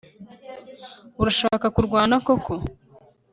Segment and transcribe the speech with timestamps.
[1.21, 2.53] Urashaka kurwana koko